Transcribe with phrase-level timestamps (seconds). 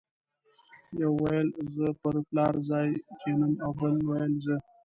[1.01, 2.89] یو ویل زه پر پلار ځای
[3.21, 4.55] کېنم او بل ویل زه.